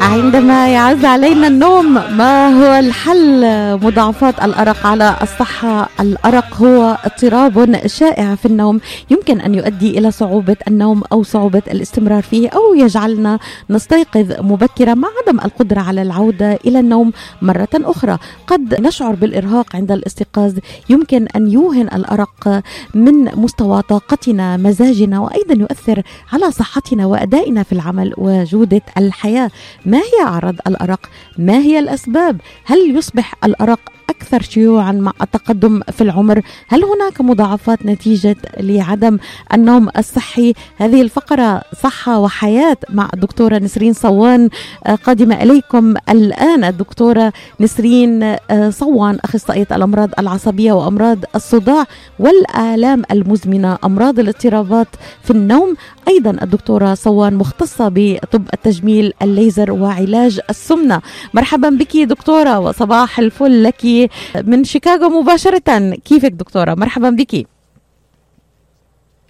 [0.00, 3.44] عندما يعز علينا النوم ما هو الحل؟
[3.86, 5.88] مضاعفات الأرق على الصحة.
[6.00, 8.80] الأرق هو اضطراب شائع في النوم.
[9.10, 13.38] يمكن أن يؤدي إلى صعوبة النوم أو صعوبة الاستمرار فيه أو يجعلنا
[13.70, 17.12] نستيقظ مبكرا مع عدم القدرة على العودة إلى النوم
[17.42, 18.18] مرة أخرى.
[18.46, 20.52] قد نشعر بالإرهاق عند الاستيقاظ.
[20.88, 22.62] يمكن أن يوهن الأرق
[22.94, 26.02] من مستوى طاقتنا مزاجنا وأيضا يؤثر
[26.32, 29.50] على صحتنا وأدائنا في العمل وجودة الحياة.
[29.86, 31.00] ما هي أعراض الأرق؟
[31.38, 33.80] ما هي الأسباب؟ هل يصبح الأرق
[34.20, 36.42] أكثر شيوعا مع التقدم في العمر.
[36.68, 39.18] هل هناك مضاعفات نتيجة لعدم
[39.54, 44.48] النوم الصحي؟ هذه الفقرة صحة وحياة مع الدكتورة نسرين صوان.
[44.86, 51.84] آه، قادمة إليكم الآن الدكتورة نسرين آه، صوان أخصائية الأمراض العصبية وأمراض الصداع
[52.18, 54.88] والآلام المزمنة أمراض الاضطرابات
[55.22, 55.74] في النوم.
[56.08, 61.00] أيضا الدكتورة صوان مختصة بطب التجميل الليزر وعلاج السمنة.
[61.34, 64.09] مرحبا بك دكتورة وصباح الفل لك.
[64.44, 65.94] من شيكاغو مباشرة.
[66.04, 67.46] كيفك دكتورة؟ مرحبا بك.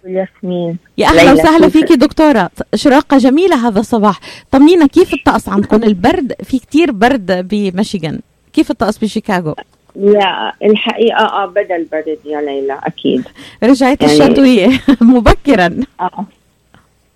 [0.04, 0.78] ياسمين.
[0.98, 2.50] يا أهلا وسهلا فيكي دكتورة.
[2.74, 4.20] اشراقه جميلة هذا الصباح.
[4.50, 8.20] طمنينا كيف الطقس عندكم؟ البرد في كتير برد بميشيغان.
[8.52, 9.54] كيف الطقس بشيكاغو
[9.96, 13.24] لا الحقيقة آه بدا البرد يا ليلى أكيد.
[13.62, 14.80] رجعت يعني الشتوية.
[15.00, 15.76] مبكرا.
[16.00, 16.24] آه.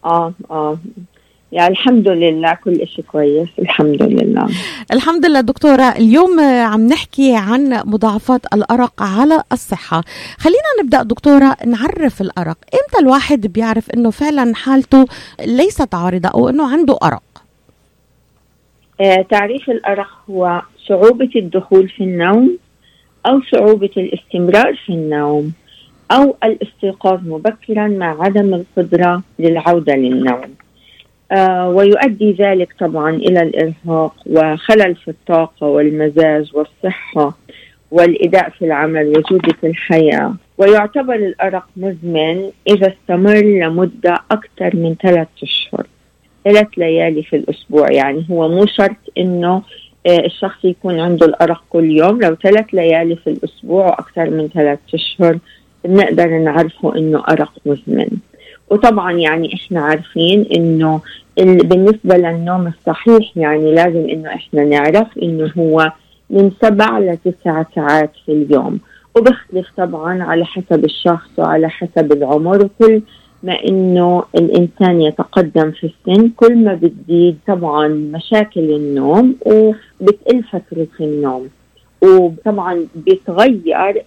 [0.04, 0.78] آه آه.
[1.54, 4.48] يعني الحمد لله كل شيء كويس الحمد لله.
[4.92, 10.02] الحمد لله دكتورة اليوم عم نحكي عن مضاعفات الأرق على الصحة.
[10.38, 12.58] خلينا نبدأ دكتورة نعرف الأرق.
[12.74, 15.06] إمتى الواحد بيعرف أنه فعلا حالته
[15.46, 17.22] ليست عارضة أو أنه عنده أرق؟
[19.00, 22.58] آه تعريف الأرق هو صعوبة الدخول في النوم
[23.26, 25.52] أو صعوبة الاستمرار في النوم
[26.10, 30.54] أو الاستيقاظ مبكرا مع عدم القدرة للعودة للنوم.
[31.66, 37.36] ويؤدي ذلك طبعا إلى الإرهاق وخلل في الطاقة والمزاج والصحة
[37.90, 40.34] والإداء في العمل وجوده الحياة.
[40.58, 45.86] ويعتبر الأرق مزمن إذا استمر لمدة أكثر من ثلاث أشهر
[46.44, 47.92] ثلاث ليالي في الأسبوع.
[47.92, 49.62] يعني هو مو شرط إنه
[50.06, 52.20] آه، الشخص يكون عنده الأرق كل يوم.
[52.20, 55.38] لو ثلاث ليالي في الأسبوع وأكثر من ثلاث أشهر
[55.84, 58.08] بنقدر نعرفه إنه أرق مزمن.
[58.70, 61.00] وطبعا يعني إحنا عارفين إنه
[61.38, 65.92] بالنسبة للنوم الصحيح يعني لازم إنه إحنا نعرف إنه هو
[66.30, 68.78] من سبع لتسع ساعات في اليوم.
[69.16, 73.00] وبختلف طبعا على حسب الشخص وعلى حسب العمر وكل
[73.42, 76.28] ما إنه الإنسان يتقدم في السن.
[76.36, 81.48] كل ما بتزيد طبعا مشاكل النوم وبتقل فترة النوم.
[82.02, 84.02] وطبعا بيتغير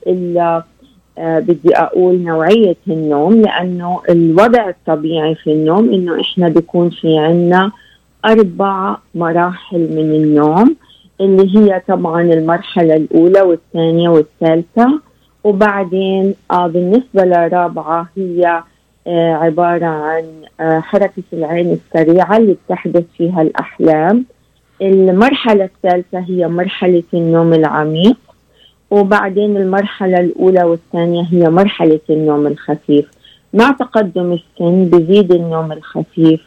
[1.19, 7.71] بدي أقول نوعية النوم لأنه الوضع الطبيعي في النوم إنه إحنا بيكون في عنا
[8.25, 10.75] أربع مراحل من النوم
[11.21, 14.99] اللي هي طبعا المرحلة الأولى والثانية والثالثة
[15.43, 18.63] وبعدين آه بالنسبة للرابعه هي
[19.07, 20.23] آه عبارة عن
[20.59, 24.25] آه حركة العين السريعة اللي بتحدث فيها الأحلام.
[24.81, 28.17] المرحلة الثالثة هي مرحلة النوم العميق.
[28.91, 33.05] وبعدين المرحلة الأولى والثانية هي مرحلة النوم الخفيف.
[33.53, 36.41] مع تقدم السن بزيد النوم الخفيف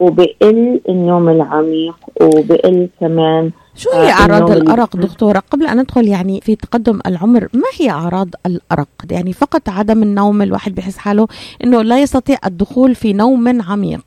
[0.00, 6.56] وبقل النوم العميق وبقل كمان شو هي أعراض الأرق دكتورة؟ قبل أن ندخل يعني في
[6.56, 11.28] تقدم العمر ما هي أعراض الأرق؟ يعني فقط عدم النوم الواحد بحس حاله
[11.64, 14.04] أنه لا يستطيع الدخول في نوم عميق.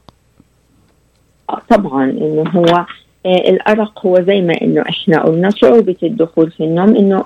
[1.49, 2.87] آه، طبعا إنه هو آه،
[3.25, 7.23] الأرق هو زي ما إنه إحنا قلنا صعوبة الدخول في النوم إنه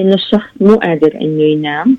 [0.00, 1.96] انه الشخص مو قادر إنه ينام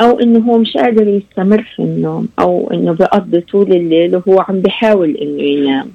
[0.00, 4.60] أو إنه هو مش قادر يستمر في النوم أو إنه بيقضي طول الليل وهو عم
[4.60, 5.86] بيحاول إنه ينام.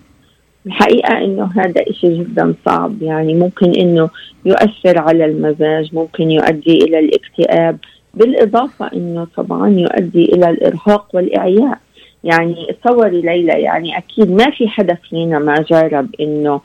[0.66, 4.10] الحقيقة إنه هذا إشي جدا صعب يعني ممكن إنه
[4.46, 7.78] يؤثر على المزاج ممكن يؤدي إلى الاكتئاب
[8.14, 11.78] بالإضافة إنه طبعا يؤدي إلى الإرهاق والإعياء.
[12.26, 16.62] يعني تصوري ليلى يعني أكيد ما في حدا فينا ما جرب إنه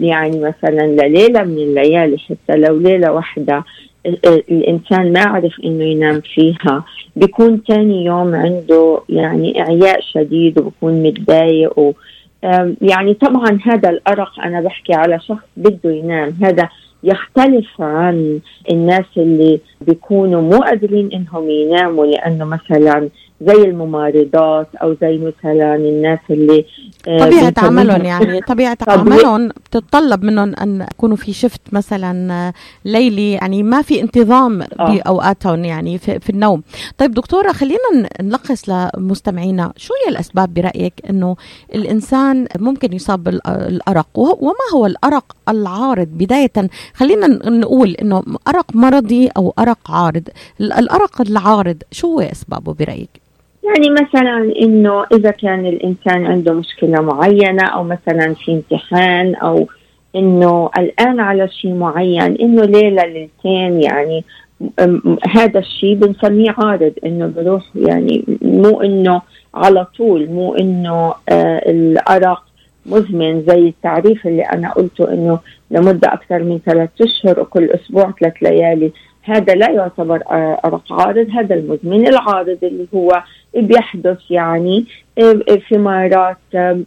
[0.00, 3.64] يعني مثلا لليلة من الليالي حتى لو ليلة واحدة
[4.26, 6.84] الإنسان ما عرف إنه ينام فيها.
[7.16, 11.92] بيكون ثاني يوم عنده يعني إعياء شديد وبكون متضايق و
[12.82, 16.68] يعني طبعا هذا الأرق أنا بحكي على شخص بده ينام هذا
[17.02, 23.08] يختلف عن الناس اللي بيكونوا مو قادرين إنهم يناموا لأنه مثلا
[23.40, 26.64] زي الممارضات أو زي مثلا الناس اللي
[27.08, 32.52] آه، طبيعة عملهم يعني طبيعة عملهم بتتطلب منهم أن يكونوا في شفت مثلا
[32.84, 34.66] ليلي يعني ما في انتظام آه.
[34.94, 36.62] بأوقاتهم يعني في, في النوم.
[36.98, 37.78] طيب دكتورة خلينا
[38.20, 41.36] نلخص لمستمعينا شو هي الأسباب برأيك إنه
[41.74, 46.52] الإنسان ممكن يصاب بالارق وما هو الأرق العارض؟ بداية
[46.94, 50.28] خلينا نقول إنه أرق مرضي أو أرق عارض.
[50.60, 53.19] الأرق العارض شو هو أسبابه برأيك؟
[53.64, 59.68] يعني مثلا إنه إذا كان الإنسان عنده مشكلة معينة أو مثلا في امتحان أو
[60.16, 64.24] إنه قلقان على شيء معين إنه ليلة ليلتين يعني
[65.28, 69.22] هذا الشيء بنسميه عارض إنه بروح يعني مو إنه
[69.54, 72.42] على طول مو إنه آه الأرق
[72.86, 75.38] مزمن زي التعريف اللي أنا قلته إنه
[75.70, 78.92] لمدة أكثر من ثلاث أشهر وكل أسبوع ثلاث ليالي.
[79.30, 80.22] هذا لا يعتبر
[80.64, 83.22] أرق عارض هذا المزمن العارض اللي هو
[83.56, 84.84] بيحدث يعني
[85.68, 86.36] في مرات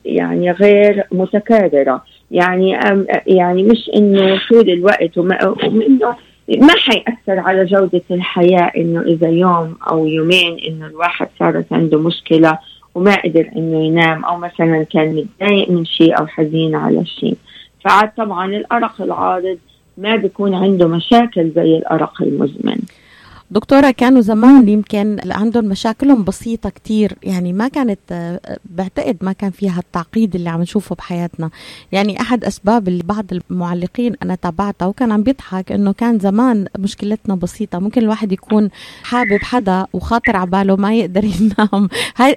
[0.06, 2.04] يعني غير متكررة.
[2.32, 2.80] يعني
[3.28, 6.16] يعني مش إنه طول الوقت وإنه
[6.58, 12.58] ما حيأثر على جودة الحياة إنه إذا يوم أو يومين إنه الواحد صارت عنده مشكلة
[12.96, 17.38] وما قدر إنه ينام أو مثلا كان متضايق من شيء أو حزين على شيء.
[17.86, 19.58] فعاد طبعا الأرق العارض
[19.98, 22.78] ما بيكون عنده مشاكل زي الأرق المزمن.
[23.54, 27.16] دكتورة كانوا زمان يمكن عندهم مشاكلهم بسيطة كتير.
[27.24, 28.00] يعني ما كانت
[28.66, 31.50] بعتقد ما كان فيها التعقيد اللي عم نشوفه بحياتنا.
[31.92, 37.36] يعني أحد أسباب اللي بعض المعلقين أنا تابعتها وكان عم بيضحك إنه كان زمان مشكلتنا
[37.36, 37.80] بسيطة.
[37.80, 38.70] ممكن الواحد يكون
[39.04, 41.90] حابب حدا وخاطر عباله ما يقدر ينام.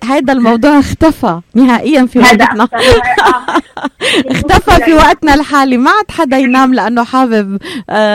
[0.04, 2.68] هذا الموضوع اختفى نهائيا في وقتنا.
[4.30, 5.76] اختفى في وقتنا الحالي.
[5.76, 7.58] ما عاد حدا ينام لأنه حابب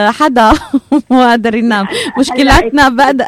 [0.09, 0.51] حدا
[1.11, 1.85] ما قادر ينام.
[2.19, 3.27] مشكلاتنا بدأ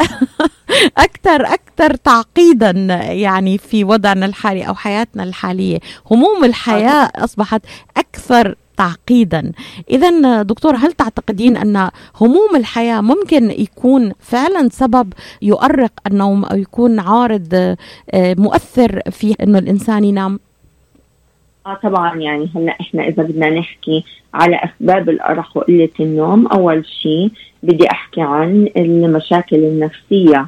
[1.05, 2.69] أكثر أكثر تعقيدا
[3.11, 5.79] يعني في وضعنا الحالي أو حياتنا الحالية.
[6.11, 7.61] هموم الحياة أصبحت
[7.97, 9.51] أكثر تعقيدا.
[9.89, 11.89] اذا دكتور هل تعتقدين أن
[12.21, 17.75] هموم الحياة ممكن يكون فعلا سبب يؤرق النوم أو يكون عارض
[18.15, 20.39] مؤثر في إنه الإنسان ينام؟
[21.67, 27.31] آه طبعا يعني هلأ إحنا إذا بدنا نحكي على أسباب الأرق وقلة النوم أول شيء
[27.63, 30.47] بدي أحكي عن المشاكل النفسية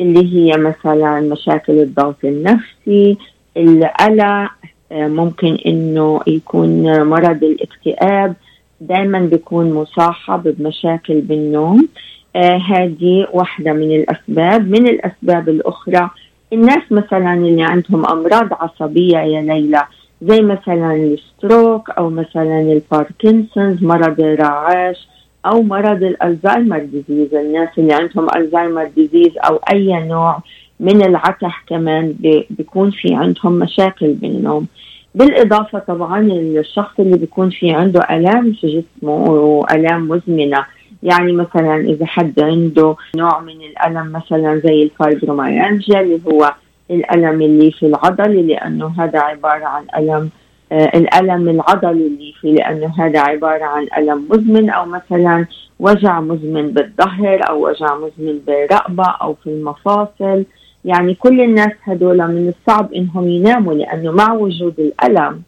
[0.00, 3.16] اللي هي مثلا مشاكل الضغط النفسي
[3.56, 4.50] القلق
[4.92, 8.34] ممكن إنه يكون مرض الاكتئاب
[8.80, 11.88] دائما بيكون مصاحب بمشاكل بالنوم.
[12.36, 14.70] آه هذه واحدة من الأسباب.
[14.70, 16.10] من الأسباب الأخرى
[16.52, 19.84] الناس مثلا اللي عندهم أمراض عصبية يا ليلى
[20.22, 25.08] زي مثلا ال stroke أو مثلا الباركنسونز مرض الرعاش
[25.46, 27.34] أو مرض ال Alzheimer disease.
[27.34, 30.38] الناس اللي عندهم Alzheimer disease أو أي نوع
[30.80, 32.14] من العته كمان
[32.50, 34.66] بيكون في عندهم مشاكل بالنوم.
[35.14, 40.64] بالإضافة طبعا الشخص اللي بيكون في عنده آلام في جسمه وآلام مزمنة.
[41.02, 46.54] يعني مثلا إذا حد عنده نوع من الألم مثلا زي الفايبروميالجيا اللي هو
[46.90, 50.30] الألم اللي في العضل لأنه هذا عبارة عن ألم
[50.72, 55.46] آه الألم العضلي اللي في لأنه هذا عبارة عن ألم مزمن أو مثلا
[55.80, 60.44] وجع مزمن بالظهر أو وجع مزمن بالرقبة أو في المفاصل.
[60.84, 65.42] يعني كل الناس هدول من الصعب إنهم يناموا لأنه مع وجود الألم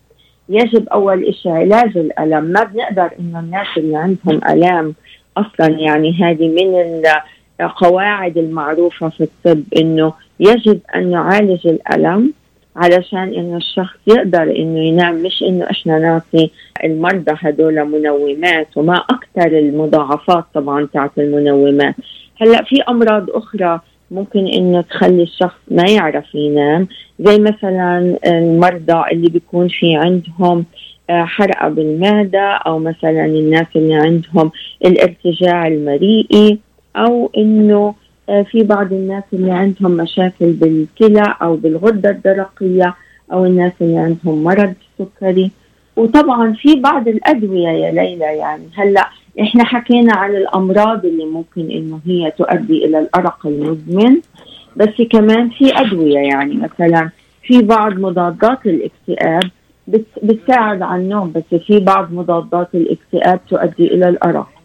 [0.49, 2.45] يجب أول شيء علاج الألم.
[2.45, 4.95] ما بنقدر إنه الناس اللي عندهم الام
[5.37, 7.03] أصلا يعني هذه من
[7.61, 12.33] القواعد المعروفة في الطب إنه يجب أن نعالج الألم
[12.77, 16.51] علشان إنه الشخص يقدر إنه ينام مش إنه إحنا نعطي
[16.85, 21.95] المرضى هدول منومات وما أكثر المضاعفات طبعا تاعت المنومات.
[22.41, 23.81] هلأ في أمراض أخرى
[24.11, 26.89] ممكن إنه تخلي الشخص ما يعرف ينام
[27.21, 30.65] زي مثلا المرضى اللي بيكون في عندهم
[31.11, 34.51] حرقة بالمعدة أو مثلا الناس اللي عندهم
[34.85, 36.59] الارتجاع المريئي.
[36.99, 37.95] أو إنه
[38.27, 42.95] في بعض الناس اللي عندهم مشاكل بالكلى أو بالغدة الدرقية
[43.33, 45.51] أو الناس اللي عندهم مرض سكري.
[45.97, 49.09] وطبعا في بعض الأدوية يا ليلى يعني هلأ
[49.41, 54.17] إحنا حكينا عن الأمراض اللي ممكن إنه هي تؤدي إلى الأرق المزمن.
[54.77, 57.11] بس كمان في أدوية يعني مثلا
[57.43, 59.43] في بعض مضادات الاكتئاب
[60.23, 64.37] بتساعد على النوم بس في بعض مضادات الاكتئاب تؤدي إلى الأرق.
[64.37, 64.58] آه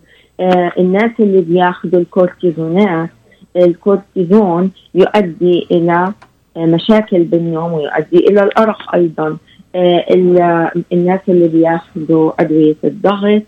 [0.80, 3.10] الناس اللي بياخذوا الكورتيزونات
[3.58, 6.14] الكورتيزون يؤدي إلى
[6.58, 9.38] مشاكل بالنوم ويؤدي إلى الأرق أيضا.
[9.76, 13.42] آه الناس اللي بياخذوا أدوية الضغط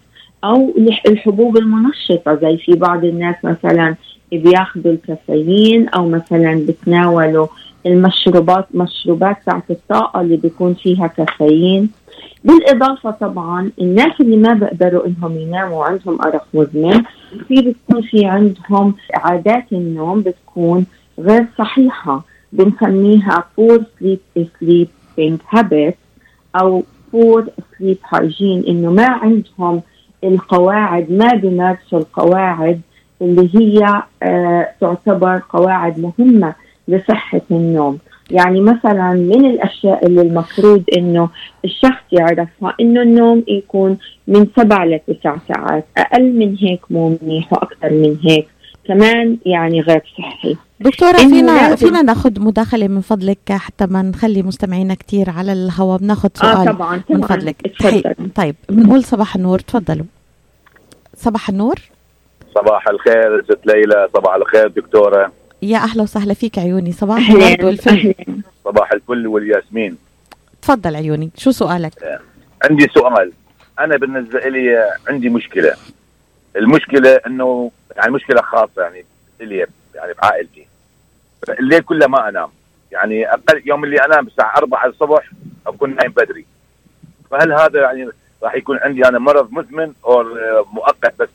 [0.43, 0.73] أو
[1.07, 3.95] الحبوب المنشطة زي في بعض الناس مثلا
[4.31, 7.47] بياخذوا الكافيين أو مثلا بتناولوا
[7.85, 11.89] المشروبات مشروبات تاعت الطاقة اللي بيكون فيها كافيين.
[12.43, 17.03] بالإضافة طبعا الناس اللي ما بيقدروا إنهم يناموا عندهم أرق مزمن
[17.47, 20.85] في بتكون في عندهم عادات النوم بتكون
[21.19, 22.21] غير صحيحة
[22.53, 25.97] بنسميها poor sleep sleeping habits
[26.55, 29.81] أو poor sleep hygiene إنه ما عندهم
[30.23, 32.81] القواعد ما بيمارسوا القواعد
[33.21, 36.53] اللي هي آه تعتبر قواعد مهمة.
[36.87, 37.99] لصحة النوم.
[38.31, 41.29] يعني مثلا من الأشياء اللي المفروض إنه
[41.65, 47.89] الشخص يعرفها إنه النوم يكون من سبع لتسع ساعات أقل من هيك مو منيح وأكثر
[47.89, 48.47] من هيك.
[48.87, 50.55] كمان يعني غير صحي.
[50.79, 55.99] دكتورة فينا فينا ناخذ مداخلة من فضلك حتى ما نخلي مستمعينا كثير على الهواء.
[55.99, 57.71] بناخذ سؤال آه طبعا من فضلك.
[57.83, 58.03] طيب,
[58.35, 60.05] طيب بنقول صباح النور تفضلوا.
[61.15, 61.75] صباح النور.
[62.55, 64.07] صباح الخير ست ليلى.
[64.17, 65.31] صباح الخير دكتورة.
[65.65, 66.91] يا أهلا وسهلا فيك عيوني.
[66.91, 68.13] صباح الورد والفل.
[68.65, 69.97] صباح الفل والياسمين.
[70.61, 71.29] تفضل عيوني.
[71.37, 72.19] شو سؤالك؟
[72.63, 73.31] عندي سؤال.
[73.79, 75.75] أنا بالنسبة لي عندي مشكلة.
[76.55, 79.05] المشكلة إنه يعني مشكلة خاصة يعني
[79.39, 80.67] لي يعني بعائلتي.
[81.49, 82.49] الليل كله ما أنام.
[82.91, 85.31] يعني أقل يوم اللي أنام الساعة 4 الصبح
[85.67, 86.45] أكون نايم بدري.
[87.31, 88.09] فهل هذا يعني
[88.43, 90.23] راح يكون عندي أنا مرض مزمن أو
[90.73, 91.29] مؤقت بس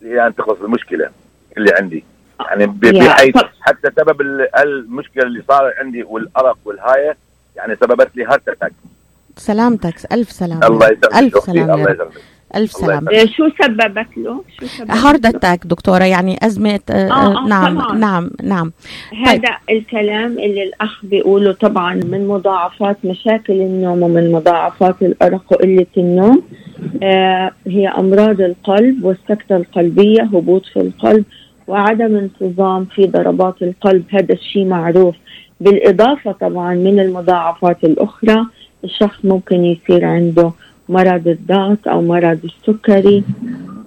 [0.00, 1.10] لأن تخلص المشكلة
[1.56, 2.04] اللي عندي؟
[2.40, 4.20] يعني بحيث حتى سبب
[4.58, 7.16] المشكلة اللي صار عندي والأرق والهاية
[7.56, 8.72] يعني سببت لي heart attack
[9.36, 10.66] سلامتك ألف سلامة.
[10.66, 11.14] الله يسلمك.
[11.16, 11.74] ألف سلامة.
[11.74, 12.12] الله يسلمك.
[12.56, 13.10] ألف سلامة.
[13.26, 17.96] شو سببت له؟ شو سببت heart attack دكتورة يعني أزمة آه, آه, آه نعم طبعا.
[17.96, 18.72] نعم نعم.
[19.26, 19.78] هذا طيب.
[19.78, 26.42] الكلام اللي الأخ بيقوله طبعا من مضاعفات مشاكل النوم ومن مضاعفات الأرق وقلة النوم
[27.02, 31.24] آه هي أمراض القلب والسكتة القلبية هبوط في القلب
[31.68, 35.14] وعدم انتظام في ضربات القلب هذا الشيء معروف.
[35.60, 38.46] بالإضافة طبعا من المضاعفات الأخرى
[38.84, 40.52] الشخص ممكن يصير عنده
[40.88, 43.24] مرض الضغط أو مرض السكري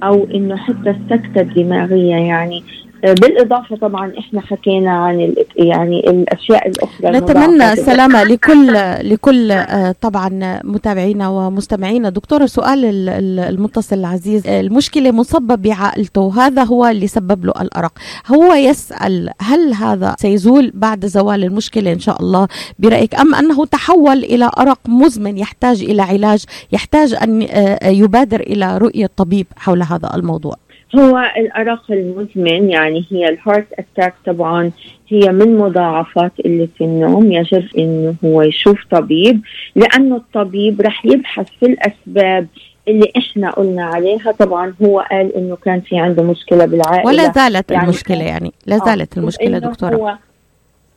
[0.03, 2.63] أو إنه حتى السكتة الدماغية يعني
[3.03, 8.73] بالإضافة طبعا إحنا حكينا عن يعني الأشياء الأخرى نتمنى السلامه لكل
[9.11, 12.09] لكل آه، طبعا متابعينا ومستمعينا.
[12.09, 14.47] دكتور السؤال المتصل العزيز.
[14.47, 17.91] المشكلة مسبب بعائلته هذا هو اللي سبب له الأرق.
[18.27, 22.47] هو يسأل هل هذا سيزول بعد زوال المشكلة إن شاء الله؟
[22.79, 28.77] برأيك أم أنه تحول إلى أرق مزمن يحتاج إلى علاج يحتاج أن آه، يبادر إلى
[28.77, 30.55] رؤية طبيب حول هذا الموضوع؟
[30.95, 34.71] هو الأرق المزمن يعني هي ال heart attack طبعا
[35.07, 39.41] هي من مضاعفات قلة النوم يجب إنه هو يشوف طبيب
[39.75, 42.47] لأنه الطبيب رح يبحث في الأسباب
[42.87, 44.31] اللي إحنا قلنا عليها.
[44.31, 47.05] طبعا هو قال إنه كان في عنده مشكلة بالعائلة.
[47.05, 49.95] ولا زالت يعني المشكلة يعني لا آه، زالت المشكلة دكتورة.
[49.95, 50.17] هو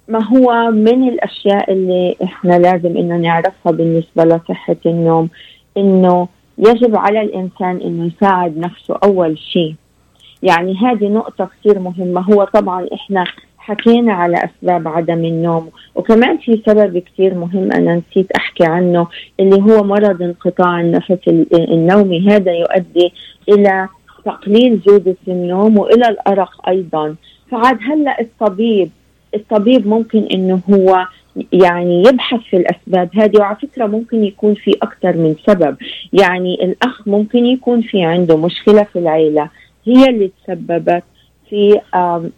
[0.08, 5.28] ما هو من الأشياء اللي إحنا لازم إنه نعرفها بالنسبة لصحة النوم
[5.76, 6.28] إنه
[6.60, 9.74] يجب على الإنسان انه يساعد نفسه أول شيء.
[10.42, 12.20] يعني هذه نقطة كثير مهمة.
[12.20, 13.24] هو طبعا إحنا
[13.58, 19.06] حكينا على أسباب عدم النوم وكمان في سبب كثير مهم أنا نسيت أحكي عنه
[19.40, 21.18] اللي هو مرض انقطاع النفس.
[21.52, 23.12] النومي هذا يؤدي
[23.48, 23.88] إلى
[24.24, 27.14] تقليل جودة النوم وإلى الأرق أيضا.
[27.50, 28.90] فعاد هلأ الطبيب
[29.34, 31.06] الطبيب ممكن إنه هو
[31.52, 35.76] يعني يبحث في الأسباب هذه وعلى فكرة ممكن يكون في أكثر من سبب.
[36.12, 39.48] يعني الأخ ممكن يكون في عنده مشكلة في العيلة
[39.84, 41.02] هي اللي تسببت
[41.50, 41.80] في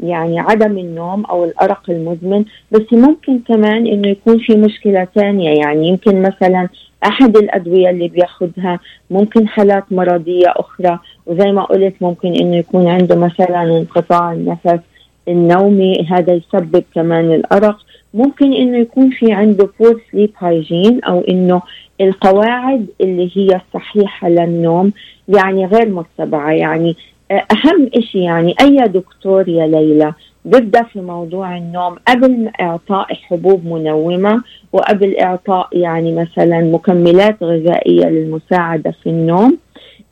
[0.01, 2.45] يعني عدم النوم أو الأرق المزمن.
[2.73, 6.69] بس ممكن كمان إنه يكون في مشكلة ثانية يعني يمكن مثلا
[7.05, 8.81] أحد الأدوية اللي بياخذها
[9.11, 10.99] ممكن حالات مرضية أخرى.
[11.27, 14.81] وزي ما قلت ممكن إنه يكون عنده مثلا انقطاع النفس
[15.29, 17.77] النومي هذا يسبب كمان الأرق.
[18.15, 21.63] ممكن إنه يكون في عنده بور سليب هايجين أو إنه
[22.01, 24.93] القواعد اللي هي الصحيحه للنوم
[25.29, 26.97] يعني غير متبعه يعني
[27.33, 30.13] أهم شيء يعني أي دكتور يا ليلى
[30.45, 34.43] بيبدا في موضوع النوم قبل إعطاء حبوب منومة
[34.73, 39.59] وقبل إعطاء يعني مثلا مكملات غذائية للمساعدة في النوم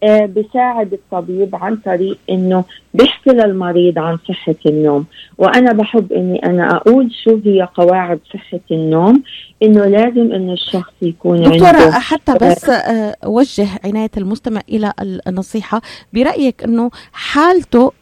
[0.05, 2.65] بساعد الطبيب عن طريق إنه
[2.95, 5.05] بيحكي للمريض عن صحة النوم.
[5.39, 9.23] وأنا بحب إني أنا أقول شو هي قواعد صحة النوم
[9.63, 14.93] إنه لازم إنه الشخص يكون دكتورة عنده حتى بس آه، وجه عناية المستمع إلى
[15.27, 15.83] النصيحة.
[16.13, 17.93] برأيك إنه حالته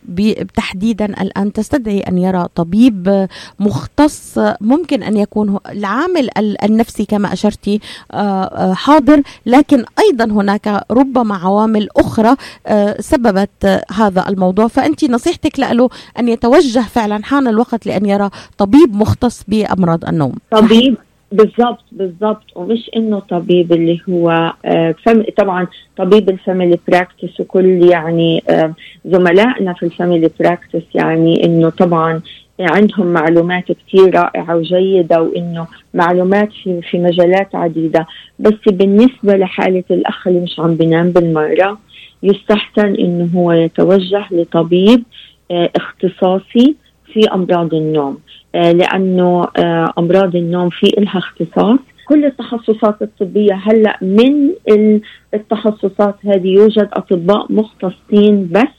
[0.56, 3.28] تحديدا الآن تستدعي أن يرى طبيب
[3.60, 7.80] مختص ممكن أن يكون العامل النفسي كما أشرتي
[8.12, 12.36] آه، حاضر لكن أيضا هناك ربما عوامل أخرى
[12.98, 14.68] سببت هذا الموضوع.
[14.68, 20.34] فانت نصيحتك له أن يتوجه فعلا حان الوقت لأن يرى طبيب مختص بأمراض النوم.
[20.50, 20.96] طبيب
[21.32, 22.44] بالضبط بالضبط.
[22.54, 24.94] ومش إنه طبيب اللي هو آه،
[25.38, 25.66] طبعا
[25.96, 32.20] طبيب ال family practice وكل يعني آه، زملائنا في ال family practice يعني إنه طبعا
[32.60, 38.06] عندهم معلومات كثير رائعة وجيدة وإنه معلومات في, في مجالات عديدة.
[38.38, 41.78] بس بالنسبة لحالة الأخ اللي مش عم بينام بالمرة
[42.22, 45.02] يستحسن إنه هو يتوجه لطبيب
[45.50, 46.76] آه، اختصاصي
[47.12, 48.18] في أمراض النوم.
[48.54, 51.78] آه، لأنه آه، أمراض النوم في لها اختصاص.
[52.08, 54.50] كل التخصصات الطبية هلأ من
[55.34, 58.74] التخصصات هذه يوجد أطباء مختصين بس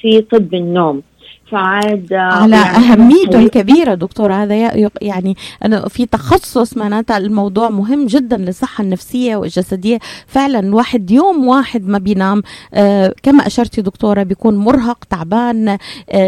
[0.00, 1.02] في طب النوم.
[1.50, 4.54] فعاد على اهميته الكبيرة دكتور هذا
[5.02, 9.98] يعني أنا في تخصص معناتها الموضوع مهم جدا للصحة النفسية والجسدية.
[10.26, 12.42] فعلا واحد يوم واحد ما بينام
[12.74, 15.78] آه كما اشرتي دكتورة بيكون مرهق تعبان آه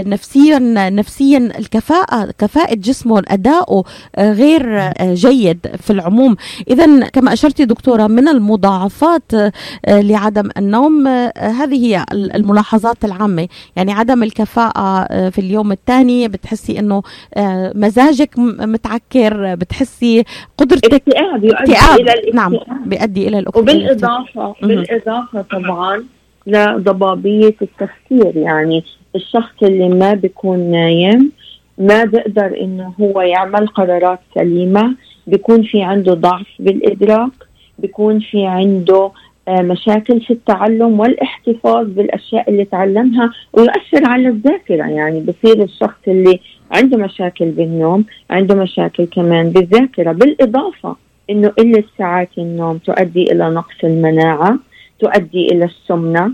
[0.03, 0.59] نفسيا
[0.91, 3.85] نفسيا الكفاءة كفاءة جسمه أداؤه
[4.17, 6.37] آه غير آه جيد في العموم.
[6.71, 9.53] اذا كما اشرتي دكتورة من المضاعفات آه
[10.01, 13.49] لعدم النوم آه هذه هي الملاحظات العامة.
[13.77, 17.03] يعني عدم الكفاءة في اليوم الثاني بتحسي إنه
[17.35, 20.25] آه، مزاجك متعكر بتحسي
[20.59, 22.35] قدرتك اكتئاب يؤدي إلى الاكتئاب.
[22.35, 23.63] نعم بيؤدي إلى الاكتئاب.
[23.63, 26.05] وبالإضافة بالإضافة طبعا
[26.47, 28.37] لضبابية التفكير.
[28.37, 28.85] يعني
[29.17, 31.33] الشخص اللي ما بيكون نايم
[31.79, 34.95] ما بيقدر إنه هو يعمل قرارات سليمة.
[35.27, 37.31] بيكون في عنده ضعف بالإدراك.
[37.79, 39.13] بيكون في عنده آه،
[39.49, 44.87] مشاكل في التعلم والاحتفاظ بالأشياء اللي تعلمها ويؤثر على الذاكرة.
[44.87, 50.13] يعني بصير الشخص اللي عنده مشاكل بالنوم عنده مشاكل كمان بالذاكرة.
[50.13, 50.97] بالإضافة
[51.31, 54.59] إنه قله ساعات النوم تؤدي إلى نقص المناعة
[55.01, 56.33] تؤدي إلى السمنة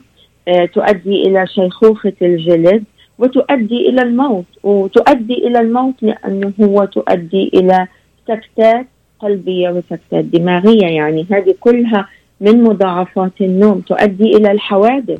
[0.48, 2.84] آه، تؤدي إلى شيخوخة الجلد
[3.18, 4.44] وتؤدي إلى الموت.
[4.62, 7.86] وتؤدي إلى الموت لأنه هو تؤدي إلى
[8.28, 8.86] سكتات
[9.18, 10.86] قلبية وسكتات دماغية.
[10.86, 12.08] يعني هذه كلها
[12.40, 15.18] من مضاعفات النوم تؤدي إلى الحوادث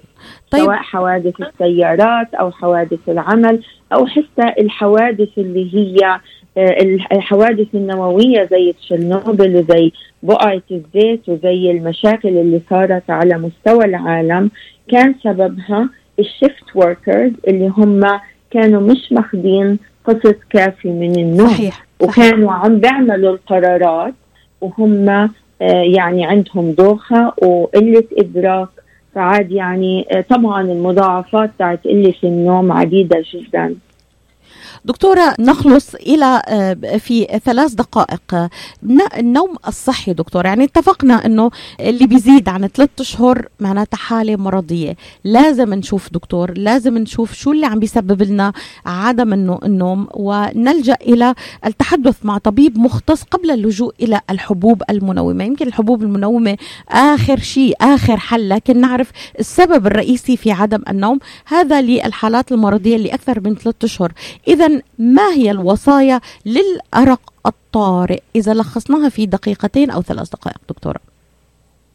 [0.51, 0.63] طيب.
[0.63, 6.21] سواء حوادث السيارات أو حوادث العمل أو حتى الحوادث اللي هي
[6.59, 14.51] آه، الحوادث النووية زي تشيرنوبل وزي بقعة الزيت وزي المشاكل اللي صارت على مستوى العالم
[14.89, 18.21] كان سببها ال shift workers اللي هم
[18.51, 21.87] كانوا مش ماخذين قسط كافي من النوم صحيح.
[22.01, 24.15] وكانوا عم بيعملوا القرارات
[24.61, 25.31] وهم
[25.67, 28.69] يعني عندهم دوخة وقلة إدراك
[29.15, 33.75] فعاد يعني آه، طبعا المضاعفات تاعت قلة النوم عديدة جدا.
[34.85, 38.49] دكتورة نخلص إلى آه، في ثلاث دقائق.
[39.19, 44.97] النوم الصحي دكتور يعني اتفقنا أنه اللي بيزيد عن ثلاثة أشهر معناتها حالة مرضية.
[45.25, 48.53] لازم نشوف دكتور لازم نشوف شو اللي عم بيسبب لنا
[48.87, 51.35] عدم النوم ونلجأ إلى
[51.67, 55.45] التحدث مع طبيب مختص قبل اللجوء إلى الحبوب المنومة.
[55.45, 56.57] يمكن الحبوب المنومة
[56.89, 59.11] آخر شيء آخر حل لكن نعرف
[59.41, 61.19] السبب الرئيسي في عدم النوم.
[61.47, 64.13] هذا للحالات المرضية اللي أكثر من ثلاثة أشهر.
[64.49, 64.68] إذا
[64.99, 71.01] ما هي الوصايا للأرق الطارئ؟ إذا لخصناها في دقيقتين أو ثلاث دقائق دكتورة.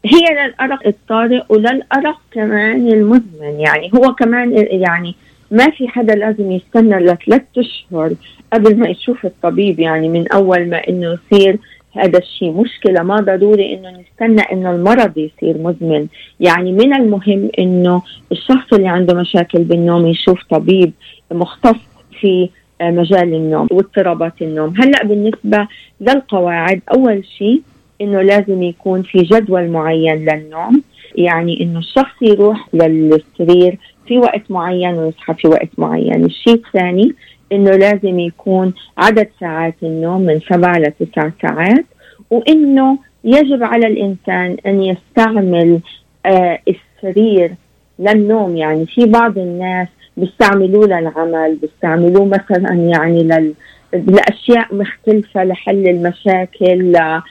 [0.06, 3.60] هي للأرق الطارئ وللأرق كمان المزمن.
[3.60, 5.16] يعني هو كمان يعني
[5.52, 8.14] ما في حدا لازم يستنى لثلاث أشهر
[8.54, 9.80] قبل ما يشوف الطبيب.
[9.80, 11.58] يعني من أول ما إنه يصير
[11.92, 12.52] هذا الشيء.
[12.52, 16.08] مشكلة ما ضروري إنه نستنى إنه المرض يصير مزمن.
[16.40, 20.92] يعني من المهم إنه الشخص اللي عنده مشاكل بالنوم يشوف طبيب
[21.32, 21.80] مختص
[22.22, 22.50] في
[22.82, 24.74] مجال النوم واضطرابات النوم.
[24.78, 25.68] هلأ بالنسبة
[26.02, 27.62] للقواعد أول شيء
[28.02, 30.82] إنه لازم يكون في جدول معين للنوم.
[31.16, 36.26] يعني إنه الشخص يروح للسرير في وقت معين ويصحى في وقت معين.
[36.26, 37.14] الشيء الثاني
[37.52, 41.86] إنه لازم يكون عدد ساعات النوم من سبع لتسع ساعات
[42.30, 45.80] وإنه يجب على الإنسان أن يستعمل
[46.26, 47.52] آه السرير
[48.00, 48.58] للنوم.
[48.58, 53.54] يعني في بعض الناس بيستعملوه للعمل بيستعملوه مثلا يعني لل
[53.94, 57.24] لأشياء مختلفة لحل المشاكل آه،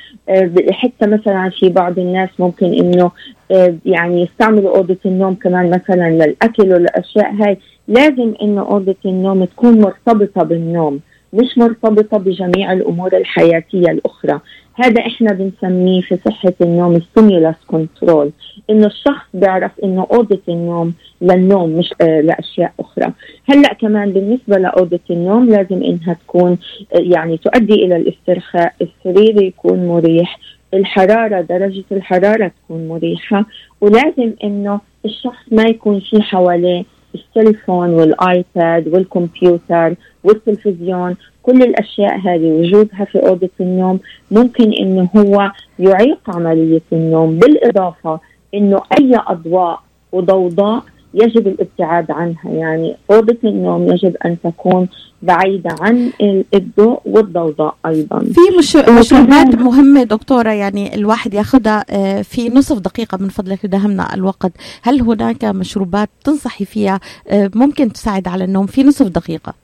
[0.70, 3.10] حتى مثلا في بعض الناس ممكن إنه
[3.50, 7.58] آه، يعني يستعملوا أوضة النوم كمان مثلا للأكل والاشياء هاي.
[7.88, 11.00] لازم إنه أوضة النوم تكون مرتبطة بالنوم.
[11.32, 14.40] مش مرتبطة بجميع الأمور الحياتية الأخرى.
[14.74, 18.30] هذا إحنا بنسميه في صحة النوم stimulus control
[18.70, 23.12] إنه الشخص بيعرف إنه اوضه النوم للنوم مش آه لأشياء أخرى.
[23.48, 26.58] هلأ كمان بالنسبة لاوضه النوم لازم إنها تكون
[26.94, 30.38] آه يعني تؤدي إلى الاسترخاء السرير يكون مريح
[30.74, 33.44] الحرارة درجة الحرارة تكون مريحة
[33.80, 39.94] ولازم إنه الشخص ما يكون في حواليه التليفون والآيباد والكمبيوتر
[40.24, 47.38] والتلفزيون كل الأشياء هذه وجودها في أوضة النوم ممكن إنه هو يعيق عملية النوم.
[47.38, 48.20] بالإضافة
[48.54, 49.80] إنه أي أضواء
[50.12, 50.82] وضوضاء
[51.14, 52.50] يجب الابتعاد عنها.
[52.50, 54.88] يعني أوضة النوم يجب أن تكون
[55.22, 56.10] بعيدة عن
[56.54, 58.18] الضوء والضوضاء أيضا.
[58.18, 64.14] في مش مشروبات مهمة دكتورة يعني الواحد ياخذها آه، في نصف دقيقة من فضلك يدهمنا
[64.14, 64.52] الوقت.
[64.82, 69.54] هل هناك مشروبات تنصحي فيها آه، ممكن تساعد على النوم في نصف دقيقة؟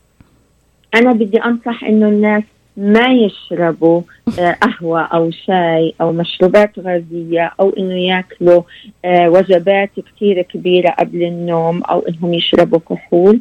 [0.95, 2.43] أنا بدي أنصح إنه الناس
[2.79, 4.03] ما يشربوا
[4.39, 8.63] آه، قهوة أو شاي أو مشروبات غازية أو إنه ياكلوا
[9.05, 13.41] آه، وجبات كثير كبيرة قبل النوم أو إنهم يشربوا كحول.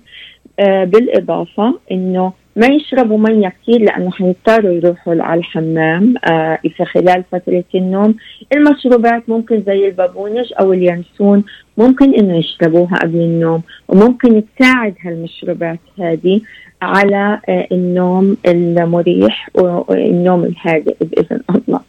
[0.60, 6.13] آه، بالإضافة إنه ما يشربوا مية كثير لأنه حيضطروا يروحوا على الحمام
[6.62, 8.15] في خلال فترة النوم.
[8.54, 11.43] المشروبات ممكن زي البابونج أو اليانسون
[11.78, 16.41] ممكن إنه يشربوها قبل النوم وممكن تساعد هالمشروبات هذه.
[16.82, 21.80] على آه، النوم المريح والنوم الهادئ بإذن الله.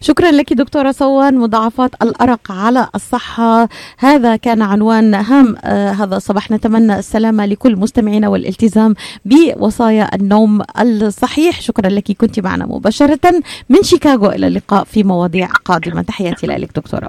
[0.00, 1.38] شكرا لك دكتورة صوان.
[1.38, 6.50] مضاعفات الأرق على الصحة هذا كان عنوان هام آه هذا الصباح.
[6.50, 11.60] نتمنى السلامة لكل مستمعينا والالتزام بوصايا النوم الصحيح.
[11.60, 13.42] شكرا لك كنت معنا مباشرة.
[13.68, 16.02] من شيكاغو إلى اللقاء في مواضيع قادمة.
[16.02, 17.08] تحياتي لك دكتورة.